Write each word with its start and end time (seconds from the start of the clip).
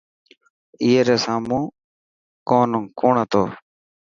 اي 0.81 0.91
ري 1.07 1.17
سامون 1.25 1.61
ڪون 2.99 3.13
هتو. 3.21 3.43